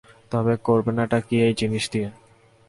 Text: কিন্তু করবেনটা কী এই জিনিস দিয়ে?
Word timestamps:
কিন্তু 0.31 0.55
করবেনটা 0.67 1.17
কী 1.27 1.35
এই 1.47 1.53
জিনিস 1.59 1.83
দিয়ে? 1.93 2.09